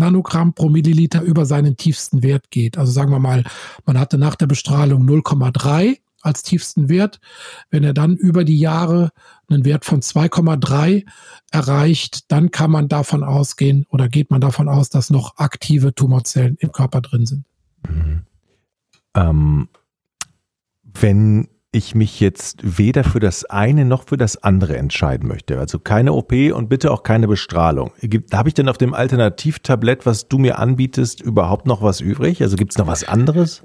[0.00, 2.76] Nanogramm pro Milliliter über seinen tiefsten Wert geht.
[2.76, 3.44] Also sagen wir mal,
[3.86, 7.20] man hatte nach der Bestrahlung 0,3 als tiefsten Wert.
[7.70, 9.10] Wenn er dann über die Jahre
[9.48, 11.04] einen Wert von 2,3
[11.50, 16.56] erreicht, dann kann man davon ausgehen oder geht man davon aus, dass noch aktive Tumorzellen
[16.58, 17.44] im Körper drin sind.
[17.88, 18.22] Mhm.
[19.14, 19.68] Ähm,
[20.82, 25.58] wenn ich mich jetzt weder für das eine noch für das andere entscheiden möchte.
[25.58, 27.92] Also keine OP und bitte auch keine Bestrahlung.
[28.32, 32.42] Habe ich denn auf dem Alternativtablett, was du mir anbietest, überhaupt noch was übrig?
[32.42, 33.62] Also gibt es noch was anderes?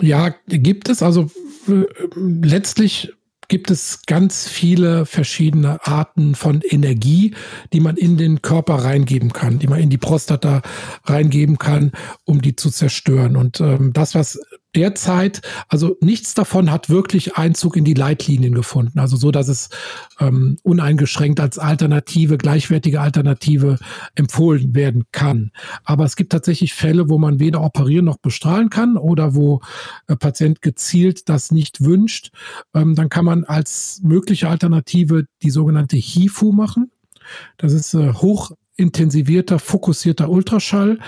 [0.00, 1.02] Ja, gibt es.
[1.02, 1.30] Also
[1.68, 3.14] äh, letztlich
[3.48, 7.34] gibt es ganz viele verschiedene Arten von Energie,
[7.72, 10.62] die man in den Körper reingeben kann, die man in die Prostata
[11.04, 11.92] reingeben kann,
[12.24, 13.36] um die zu zerstören.
[13.36, 14.38] Und ähm, das, was
[14.74, 18.98] derzeit, also nichts davon hat wirklich Einzug in die Leitlinien gefunden.
[18.98, 19.68] Also so, dass es
[20.18, 23.78] ähm, uneingeschränkt als Alternative, gleichwertige Alternative
[24.14, 25.50] empfohlen werden kann.
[25.84, 29.60] Aber es gibt tatsächlich Fälle, wo man weder operieren noch bestrahlen kann oder wo
[30.08, 32.30] der Patient gezielt das nicht wünscht.
[32.74, 36.90] Ähm, dann kann man als mögliche Alternative die sogenannte HIFU machen.
[37.56, 40.98] Das ist äh, hoch intensivierter, fokussierter Ultraschall.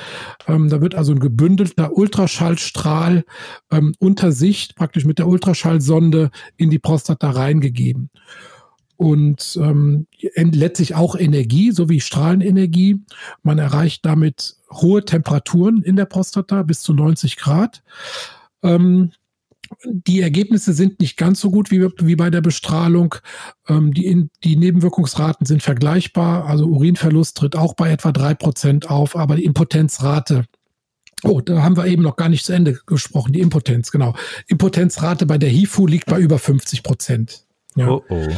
[0.46, 3.24] Ähm, da wird also ein gebündelter Ultraschallstrahl
[3.70, 8.10] ähm, unter Sicht praktisch mit der Ultraschallsonde in die Prostata reingegeben.
[8.96, 10.06] Und ähm,
[10.36, 13.00] letztlich auch Energie sowie Strahlenenergie.
[13.42, 17.82] Man erreicht damit hohe Temperaturen in der Prostata bis zu 90 Grad.
[18.62, 19.10] Ähm,
[19.84, 23.14] die Ergebnisse sind nicht ganz so gut wie, wie bei der Bestrahlung.
[23.68, 26.46] Ähm, die, in, die Nebenwirkungsraten sind vergleichbar.
[26.46, 30.44] Also Urinverlust tritt auch bei etwa drei Prozent auf, aber die Impotenzrate
[31.24, 33.32] Oh, da haben wir eben noch gar nicht zu Ende gesprochen.
[33.32, 34.14] Die Impotenz, genau.
[34.48, 37.44] Impotenzrate bei der HIFU liegt bei über 50 Prozent.
[37.76, 37.88] Ja.
[37.88, 38.28] Oh, oh.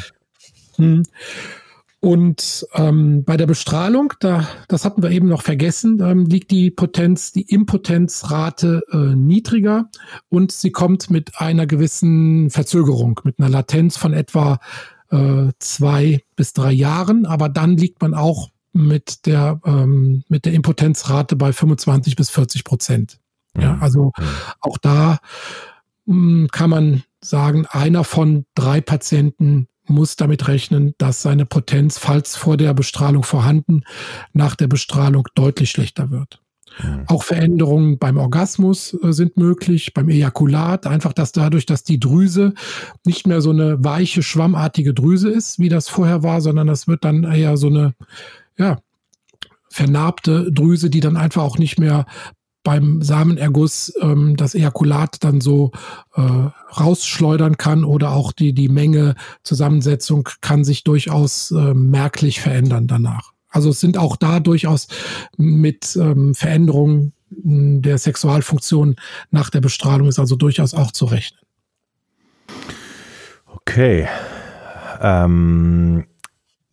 [0.76, 1.04] Hm.
[2.04, 6.70] Und ähm, bei der Bestrahlung, da, das hatten wir eben noch vergessen, ähm, liegt die
[6.70, 9.88] Potenz, die Impotenzrate äh, niedriger
[10.28, 14.58] und sie kommt mit einer gewissen Verzögerung, mit einer Latenz von etwa
[15.08, 17.24] äh, zwei bis drei Jahren.
[17.24, 22.64] Aber dann liegt man auch mit der, ähm, mit der Impotenzrate bei 25 bis 40
[22.64, 23.18] Prozent.
[23.56, 24.12] Ja, also
[24.60, 25.20] auch da
[26.04, 31.98] mh, hm, kann man sagen, einer von drei Patienten muss damit rechnen, dass seine Potenz,
[31.98, 33.82] falls vor der Bestrahlung vorhanden,
[34.32, 36.40] nach der Bestrahlung deutlich schlechter wird.
[36.82, 37.04] Mhm.
[37.06, 42.54] Auch Veränderungen beim Orgasmus äh, sind möglich, beim Ejakulat, einfach dass dadurch, dass die Drüse
[43.04, 47.04] nicht mehr so eine weiche, schwammartige Drüse ist, wie das vorher war, sondern das wird
[47.04, 47.94] dann eher so eine,
[48.56, 48.78] ja,
[49.70, 52.06] vernarbte Drüse, die dann einfach auch nicht mehr
[52.64, 55.70] beim Samenerguss ähm, das Ejakulat dann so
[56.16, 62.88] äh, rausschleudern kann oder auch die, die Menge, Zusammensetzung kann sich durchaus äh, merklich verändern
[62.88, 63.32] danach.
[63.50, 64.88] Also es sind auch da durchaus
[65.36, 68.96] mit ähm, Veränderungen der Sexualfunktion
[69.30, 71.40] nach der Bestrahlung ist also durchaus auch zu rechnen.
[73.46, 74.08] Okay.
[75.00, 76.06] Ähm,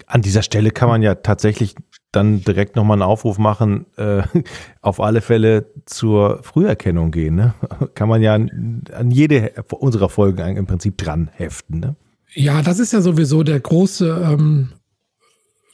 [0.06, 1.76] an dieser Stelle kann man ja tatsächlich
[2.12, 4.24] dann direkt nochmal einen Aufruf machen, äh,
[4.82, 7.36] auf alle Fälle zur Früherkennung gehen.
[7.36, 7.54] Ne?
[7.96, 11.80] Kann man ja an, an jede unserer Folgen im Prinzip dran heften.
[11.80, 11.96] Ne?
[12.34, 14.70] Ja, das ist ja sowieso der große, ähm,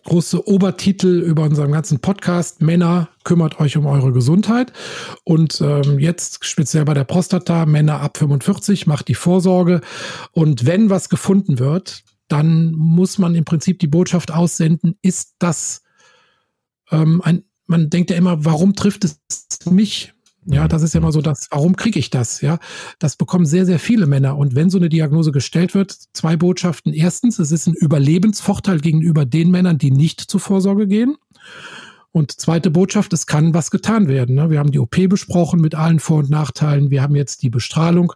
[0.06, 2.62] große Obertitel über unseren ganzen Podcast.
[2.62, 4.71] Männer, kümmert euch um eure Gesundheit.
[5.23, 9.82] Und ähm, jetzt speziell bei der Prostata, Männer ab 45, macht die Vorsorge.
[10.32, 15.84] Und wenn was gefunden wird, dann muss man im Prinzip die Botschaft aussenden, ist das
[16.91, 19.19] ähm, ein, man denkt ja immer, warum trifft es
[19.69, 20.13] mich?
[20.50, 22.39] Ja, das ist ja immer so das, warum kriege ich das?
[22.39, 22.58] Ja,
[23.00, 24.38] das bekommen sehr, sehr viele Männer.
[24.38, 26.93] Und wenn so eine Diagnose gestellt wird, zwei Botschaften.
[26.93, 31.17] Erstens, es ist ein Überlebensvorteil gegenüber den Männern, die nicht zur Vorsorge gehen.
[32.12, 34.36] Und zweite Botschaft, es kann was getan werden.
[34.36, 34.50] Ne?
[34.50, 36.91] Wir haben die OP besprochen mit allen Vor- und Nachteilen.
[36.91, 38.13] Wir haben jetzt die Bestrahlung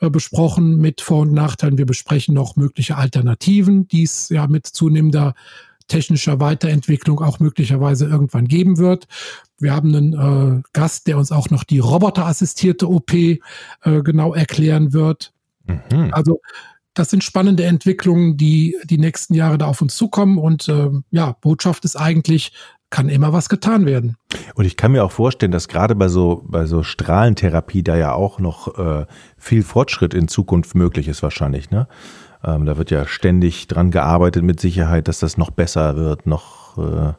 [0.00, 1.76] äh, besprochen mit Vor- und Nachteilen.
[1.76, 5.34] Wir besprechen noch mögliche Alternativen, die es ja mit zunehmender
[5.88, 9.08] technischer Weiterentwicklung auch möglicherweise irgendwann geben wird.
[9.58, 13.38] Wir haben einen äh, Gast, der uns auch noch die roboterassistierte OP äh,
[13.82, 15.32] genau erklären wird.
[15.66, 16.10] Mhm.
[16.12, 16.40] Also
[16.94, 20.38] das sind spannende Entwicklungen, die die nächsten Jahre da auf uns zukommen.
[20.38, 22.52] Und äh, ja, Botschaft ist eigentlich,
[22.90, 24.16] kann immer was getan werden.
[24.54, 28.12] Und ich kann mir auch vorstellen, dass gerade bei so, bei so Strahlentherapie da ja
[28.12, 31.86] auch noch äh, viel Fortschritt in Zukunft möglich ist wahrscheinlich, ne?
[32.44, 36.78] Ähm, da wird ja ständig dran gearbeitet mit Sicherheit, dass das noch besser wird, noch.
[36.78, 37.12] Äh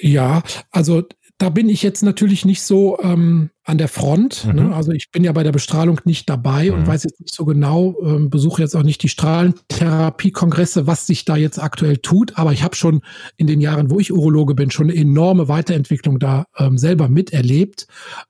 [0.00, 1.02] ja, also
[1.38, 4.46] da bin ich jetzt natürlich nicht so ähm, an der Front.
[4.46, 4.62] Ne?
[4.62, 4.68] Mhm.
[4.70, 4.76] Ne?
[4.76, 6.78] Also ich bin ja bei der Bestrahlung nicht dabei mhm.
[6.78, 11.26] und weiß jetzt nicht so genau, ähm, besuche jetzt auch nicht die Strahlentherapie-Kongresse, was sich
[11.26, 12.38] da jetzt aktuell tut.
[12.38, 13.02] Aber ich habe schon
[13.36, 17.86] in den Jahren, wo ich Urologe bin, schon eine enorme Weiterentwicklung da ähm, selber miterlebt.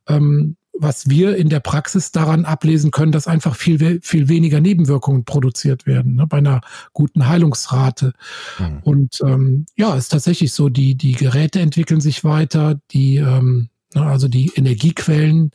[0.09, 5.25] Ähm, was wir in der Praxis daran ablesen können, dass einfach viel, viel weniger Nebenwirkungen
[5.25, 6.61] produziert werden, ne, bei einer
[6.93, 8.12] guten Heilungsrate.
[8.59, 8.79] Mhm.
[8.83, 14.03] Und ähm, ja, ist tatsächlich so, die, die Geräte entwickeln sich weiter, die, ähm, ne,
[14.03, 15.53] also die Energiequellen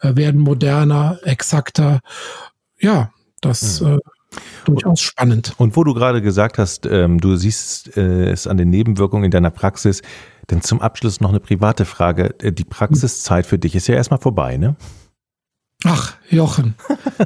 [0.00, 2.00] äh, werden moderner, exakter.
[2.78, 3.94] Ja, das mhm.
[3.94, 3.98] äh,
[4.64, 5.54] durchaus spannend.
[5.58, 9.30] Und wo du gerade gesagt hast, ähm, du siehst äh, es an den Nebenwirkungen in
[9.30, 10.02] deiner Praxis,
[10.50, 12.34] denn zum Abschluss noch eine private Frage.
[12.40, 14.76] Äh, die Praxiszeit für dich ist ja erstmal vorbei, ne?
[15.84, 16.74] Ach, Jochen.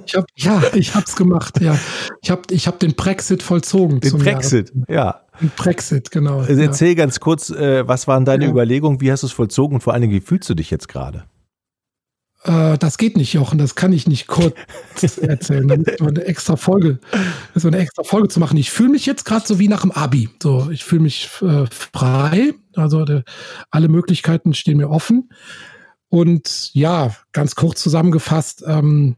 [0.07, 1.79] Ich hab, ja, ich hab's gemacht, ja.
[2.23, 4.01] Ich hab, ich hab den Brexit vollzogen.
[4.01, 5.21] Den Brexit, ja.
[5.41, 6.41] Den Brexit, genau.
[6.41, 6.95] Also erzähl ja.
[6.95, 8.51] ganz kurz, äh, was waren deine ja.
[8.51, 10.89] Überlegungen, wie hast du es vollzogen und vor allen Dingen, wie fühlst du dich jetzt
[10.89, 11.25] gerade?
[12.47, 14.55] Äh, das geht nicht, Jochen, das kann ich nicht kurz
[15.21, 15.67] erzählen.
[15.69, 16.99] Da muss man eine extra Folge,
[17.55, 18.57] man eine extra Folge zu machen.
[18.57, 20.29] Ich fühle mich jetzt gerade so wie nach dem Abi.
[20.43, 22.55] So, ich fühle mich äh, frei.
[22.75, 23.23] Also de,
[23.71, 25.31] alle Möglichkeiten stehen mir offen.
[26.09, 29.17] Und ja, ganz kurz zusammengefasst, ähm,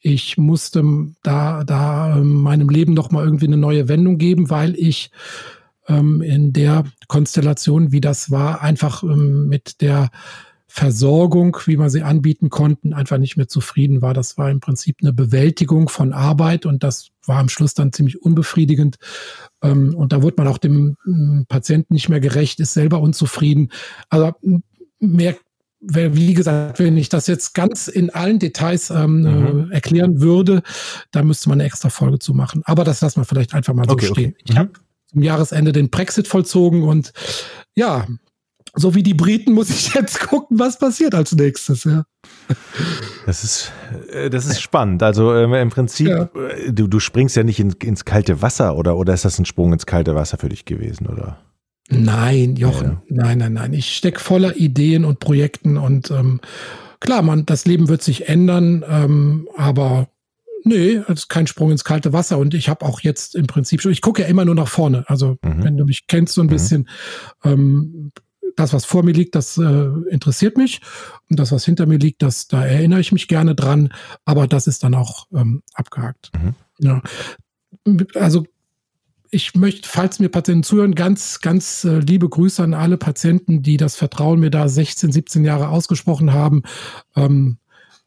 [0.00, 0.82] ich musste
[1.22, 5.10] da, da meinem Leben noch mal irgendwie eine neue Wendung geben, weil ich
[5.86, 10.10] ähm, in der Konstellation, wie das war, einfach ähm, mit der
[10.70, 14.12] Versorgung, wie wir sie anbieten konnten, einfach nicht mehr zufrieden war.
[14.12, 18.22] Das war im Prinzip eine Bewältigung von Arbeit und das war am Schluss dann ziemlich
[18.22, 18.96] unbefriedigend.
[19.62, 23.72] Ähm, und da wurde man auch dem ähm, Patienten nicht mehr gerecht, ist selber unzufrieden.
[24.10, 24.32] Also
[25.00, 25.36] mehr
[25.80, 29.70] wie gesagt, wenn ich das jetzt ganz in allen Details ähm, mhm.
[29.70, 30.62] äh, erklären würde,
[31.12, 32.62] da müsste man eine extra Folge zu machen.
[32.64, 34.30] Aber das lassen wir vielleicht einfach mal so okay, stehen.
[34.32, 34.42] Okay.
[34.44, 34.58] Ich mhm.
[34.58, 34.70] habe
[35.06, 37.12] zum Jahresende den Brexit vollzogen und
[37.76, 38.06] ja,
[38.78, 41.84] so wie die Briten muss ich jetzt gucken, was passiert als nächstes.
[41.84, 42.04] Ja.
[43.26, 43.72] Das ist,
[44.12, 45.02] äh, das ist spannend.
[45.02, 46.22] Also ähm, im Prinzip, ja.
[46.34, 49.44] Äh, du, du springst ja nicht in, ins kalte Wasser oder, oder ist das ein
[49.44, 51.38] Sprung ins kalte Wasser für dich gewesen, oder?
[51.90, 53.02] Nein, Jochen, ja.
[53.08, 53.72] nein, nein, nein.
[53.72, 56.40] Ich stecke voller Ideen und Projekten und ähm,
[57.00, 60.08] klar, man, das Leben wird sich ändern, ähm, aber
[60.64, 63.80] nee, es ist kein Sprung ins kalte Wasser und ich habe auch jetzt im Prinzip
[63.80, 65.04] schon, ich gucke ja immer nur nach vorne.
[65.08, 65.64] Also mhm.
[65.64, 66.50] wenn du mich kennst so ein mhm.
[66.50, 66.88] bisschen,
[67.44, 68.12] ähm,
[68.58, 70.80] das, was vor mir liegt, das äh, interessiert mich.
[71.30, 73.92] Und das, was hinter mir liegt, das, da erinnere ich mich gerne dran.
[74.24, 76.30] Aber das ist dann auch ähm, abgehakt.
[76.34, 76.54] Mhm.
[76.78, 77.02] Ja.
[78.14, 78.44] Also
[79.30, 83.76] ich möchte, falls mir Patienten zuhören, ganz, ganz äh, liebe Grüße an alle Patienten, die
[83.76, 86.62] das Vertrauen mir da 16, 17 Jahre ausgesprochen haben,
[87.14, 87.58] ähm,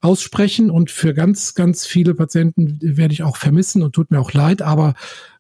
[0.02, 0.70] aussprechen.
[0.72, 4.62] Und für ganz, ganz viele Patienten werde ich auch vermissen und tut mir auch leid.
[4.62, 4.96] Aber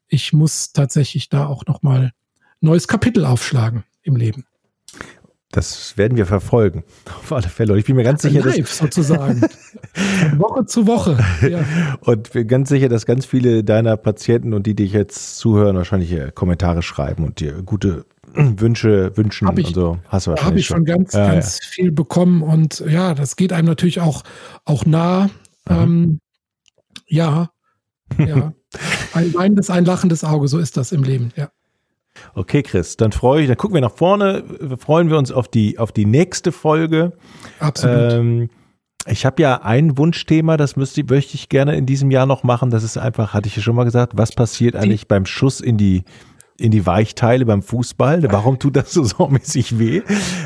[0.07, 2.11] ich muss tatsächlich da auch nochmal
[2.59, 4.45] neues Kapitel aufschlagen im Leben.
[5.51, 7.73] Das werden wir verfolgen, auf alle Fälle.
[7.73, 9.41] Und ich bin mir ganz sicher, Live, dass sozusagen.
[9.41, 11.17] Von Woche zu Woche.
[11.47, 11.63] Ja.
[12.01, 15.75] Und bin ganz sicher, dass ganz viele deiner Patienten und die, die dich jetzt zuhören,
[15.75, 19.99] wahrscheinlich Kommentare schreiben und dir gute Wünsche wünschen hab ich, und so.
[20.07, 21.67] Hast du Habe ich schon ganz, ja, ganz ja.
[21.67, 24.23] viel bekommen und ja, das geht einem natürlich auch,
[24.65, 25.29] auch nah.
[25.69, 26.19] Ähm,
[27.07, 27.49] ja,
[28.17, 28.53] ja.
[29.13, 31.49] Ein weinendes, ein lachendes Auge, so ist das im Leben, ja.
[32.33, 34.43] Okay, Chris, dann freue ich, dann gucken wir nach vorne,
[34.77, 37.13] freuen wir uns auf die, auf die nächste Folge.
[37.59, 38.13] Absolut.
[38.13, 38.49] Ähm,
[39.07, 42.69] ich habe ja ein Wunschthema, das müsste, möchte ich gerne in diesem Jahr noch machen.
[42.69, 45.77] Das ist einfach, hatte ich ja schon mal gesagt, was passiert eigentlich beim Schuss in
[45.77, 46.03] die,
[46.59, 48.21] in die Weichteile beim Fußball?
[48.31, 50.03] Warum tut das so saumäßig weh?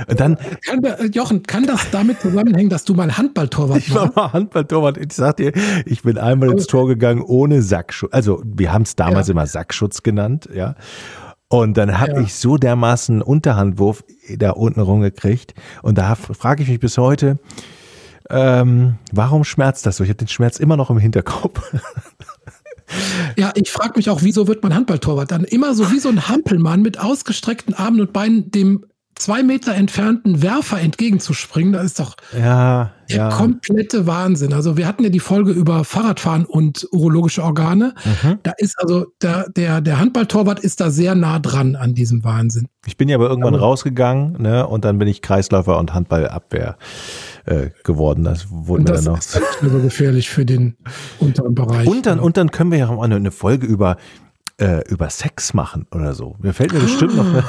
[0.08, 3.88] Und dann kann da, Jochen, kann das damit zusammenhängen, dass du mal Handballtorwart warst?
[3.88, 4.98] Ich war mal Handballtorwart.
[4.98, 5.52] Ich sag dir,
[5.86, 8.13] ich bin einmal ins Tor gegangen ohne Sackschutz.
[8.13, 9.34] Also wir haben es damals ja.
[9.34, 10.76] immer Sackschutz genannt, ja.
[11.62, 12.22] Und dann habe ja.
[12.22, 14.04] ich so dermaßen Unterhandwurf
[14.38, 15.54] da unten rumgekriegt.
[15.82, 17.39] Und da frage ich mich bis heute,
[18.30, 20.04] ähm, warum schmerzt das so?
[20.04, 21.62] Ich habe den Schmerz immer noch im Hinterkopf.
[23.36, 25.32] Ja, ich frage mich auch, wieso wird man Handballtorwart?
[25.32, 29.73] Dann immer so wie so ein Hampelmann mit ausgestreckten Armen und Beinen dem zwei Meter
[29.73, 33.30] entfernten Werfer entgegenzuspringen, das ist doch ja, der ja.
[33.30, 34.54] komplette Wahnsinn.
[34.54, 37.93] Also wir hatten ja die Folge über Fahrradfahren und urologische Organe.
[38.04, 38.39] Mhm.
[38.43, 42.67] Da ist also der, der, der Handballtorwart ist da sehr nah dran an diesem Wahnsinn.
[42.86, 46.78] Ich bin ja aber irgendwann aber, rausgegangen, ne, und dann bin ich Kreisläufer und Handballabwehr
[47.45, 48.25] äh, geworden.
[48.25, 49.19] Das wurde und das dann noch.
[49.19, 50.75] Ist nicht mehr so gefährlich für den
[51.19, 51.88] unteren Bereich.
[51.88, 53.97] Und dann, und dann können wir ja auch eine, eine Folge über
[54.58, 56.36] äh, über Sex machen oder so.
[56.39, 57.25] Mir fällt mir bestimmt noch.
[57.25, 57.43] Eine,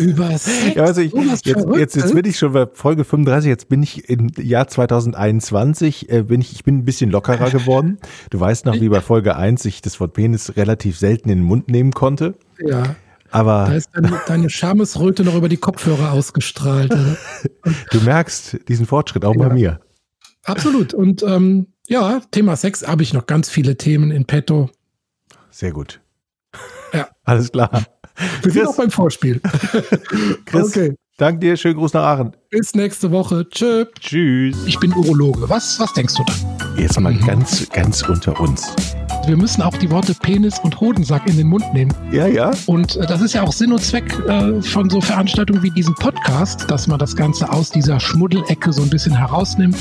[0.00, 0.74] über Sex?
[0.74, 4.08] Ja, also ich, jetzt, jetzt, jetzt bin ich schon bei Folge 35, jetzt bin ich
[4.08, 7.98] im Jahr 2021, äh, bin ich, ich bin ein bisschen lockerer geworden.
[8.30, 11.44] Du weißt noch, wie bei Folge 1 ich das Wort Penis relativ selten in den
[11.44, 12.34] Mund nehmen konnte.
[12.58, 12.96] Ja.
[13.30, 16.92] Aber da ist deine, deine Schamesröte noch über die Kopfhörer ausgestrahlt.
[17.90, 19.48] du merkst diesen Fortschritt auch ja.
[19.48, 19.80] bei mir.
[20.44, 20.94] Absolut.
[20.94, 24.70] Und ähm, ja, Thema Sex habe ich noch ganz viele Themen in petto.
[25.50, 26.00] Sehr gut.
[26.92, 27.08] Ja.
[27.24, 27.84] Alles klar.
[28.42, 29.40] Wir sind auch beim Vorspiel.
[30.46, 30.94] Chris, okay.
[31.20, 32.32] Danke dir, schönen Gruß nach Aachen.
[32.48, 33.46] Bis nächste Woche.
[33.50, 33.84] Tschö.
[34.00, 34.56] Tschüss.
[34.64, 35.48] Ich bin Urologe.
[35.50, 36.32] Was, was denkst du da?
[36.80, 37.26] Jetzt mal mhm.
[37.26, 38.74] ganz, ganz unter uns.
[39.26, 41.92] Wir müssen auch die Worte Penis und Hodensack in den Mund nehmen.
[42.10, 42.52] Ja, ja.
[42.64, 45.94] Und äh, das ist ja auch Sinn und Zweck äh, von so Veranstaltungen wie diesem
[45.94, 49.76] Podcast, dass man das Ganze aus dieser Schmuddelecke so ein bisschen herausnimmt.